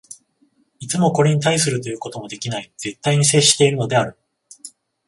[0.79, 4.17] いつもこれに対するということもできない絶対に接しているのである。